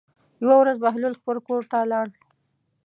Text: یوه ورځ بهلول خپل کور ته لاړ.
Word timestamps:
یوه 0.41 0.55
ورځ 0.59 0.77
بهلول 0.83 1.13
خپل 1.19 1.37
کور 1.47 1.61
ته 1.71 1.77
لاړ. 1.91 2.07